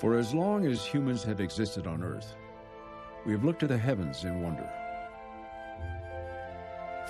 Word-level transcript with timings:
For 0.00 0.16
as 0.16 0.32
long 0.32 0.64
as 0.64 0.86
humans 0.86 1.22
have 1.24 1.42
existed 1.42 1.86
on 1.86 2.02
Earth, 2.02 2.34
we 3.26 3.32
have 3.32 3.44
looked 3.44 3.60
to 3.60 3.66
the 3.66 3.76
heavens 3.76 4.24
in 4.24 4.40
wonder, 4.40 4.66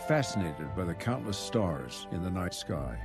fascinated 0.08 0.74
by 0.74 0.82
the 0.82 0.94
countless 0.94 1.38
stars 1.38 2.08
in 2.10 2.20
the 2.24 2.30
night 2.32 2.52
sky. 2.52 2.98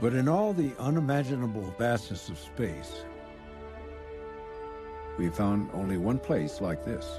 But 0.00 0.14
in 0.14 0.28
all 0.28 0.52
the 0.52 0.76
unimaginable 0.78 1.74
vastness 1.76 2.28
of 2.28 2.38
space, 2.38 3.04
we 5.24 5.30
found 5.30 5.70
only 5.72 5.96
one 5.96 6.18
place 6.18 6.60
like 6.60 6.84
this. 6.84 7.18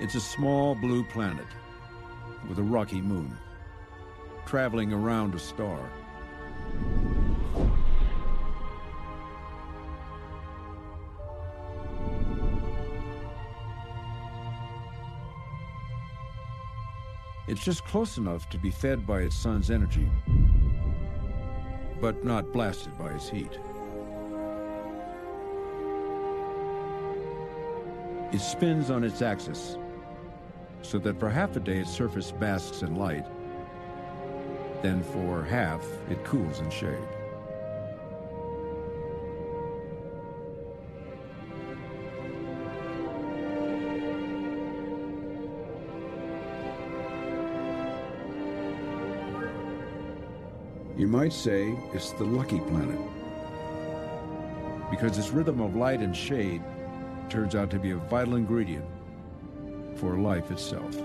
It's 0.00 0.16
a 0.16 0.20
small 0.20 0.74
blue 0.74 1.04
planet 1.04 1.46
with 2.48 2.58
a 2.58 2.62
rocky 2.62 3.00
moon, 3.00 3.38
traveling 4.46 4.92
around 4.92 5.36
a 5.36 5.38
star. 5.38 5.78
It's 17.46 17.62
just 17.62 17.84
close 17.84 18.18
enough 18.18 18.48
to 18.50 18.58
be 18.58 18.72
fed 18.72 19.06
by 19.06 19.20
its 19.20 19.36
sun's 19.36 19.70
energy, 19.70 20.08
but 22.02 22.24
not 22.24 22.52
blasted 22.52 22.98
by 22.98 23.12
its 23.12 23.28
heat. 23.28 23.60
It 28.32 28.40
spins 28.40 28.90
on 28.90 29.04
its 29.04 29.22
axis, 29.22 29.78
so 30.82 30.98
that 30.98 31.20
for 31.20 31.30
half 31.30 31.54
a 31.54 31.60
day 31.60 31.78
its 31.78 31.92
surface 31.92 32.32
basks 32.32 32.82
in 32.82 32.96
light, 32.96 33.24
then 34.82 35.04
for 35.04 35.44
half 35.44 35.86
it 36.10 36.24
cools 36.24 36.58
in 36.58 36.70
shade. 36.70 37.21
Might 51.22 51.32
say 51.32 51.72
it's 51.92 52.10
the 52.14 52.24
lucky 52.24 52.58
planet. 52.58 52.98
Because 54.90 55.16
its 55.16 55.30
rhythm 55.30 55.60
of 55.60 55.76
light 55.76 56.00
and 56.00 56.16
shade 56.16 56.60
turns 57.28 57.54
out 57.54 57.70
to 57.70 57.78
be 57.78 57.92
a 57.92 57.96
vital 57.96 58.34
ingredient 58.34 58.84
for 59.94 60.18
life 60.18 60.50
itself. 60.50 60.96